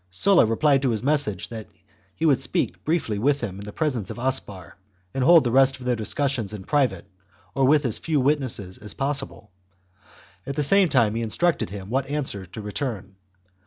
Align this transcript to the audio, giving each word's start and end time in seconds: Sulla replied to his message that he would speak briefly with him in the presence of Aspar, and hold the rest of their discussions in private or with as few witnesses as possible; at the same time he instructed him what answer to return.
Sulla 0.09 0.47
replied 0.47 0.81
to 0.81 0.89
his 0.89 1.03
message 1.03 1.49
that 1.49 1.67
he 2.15 2.25
would 2.25 2.39
speak 2.39 2.83
briefly 2.83 3.19
with 3.19 3.41
him 3.41 3.59
in 3.59 3.65
the 3.65 3.71
presence 3.71 4.09
of 4.09 4.17
Aspar, 4.17 4.75
and 5.13 5.23
hold 5.23 5.43
the 5.43 5.51
rest 5.51 5.77
of 5.79 5.85
their 5.85 5.95
discussions 5.95 6.53
in 6.53 6.63
private 6.63 7.05
or 7.53 7.65
with 7.65 7.85
as 7.85 7.99
few 7.99 8.19
witnesses 8.19 8.79
as 8.79 8.95
possible; 8.95 9.51
at 10.47 10.55
the 10.55 10.63
same 10.63 10.89
time 10.89 11.13
he 11.13 11.21
instructed 11.21 11.69
him 11.69 11.91
what 11.91 12.07
answer 12.07 12.47
to 12.47 12.61
return. 12.63 13.13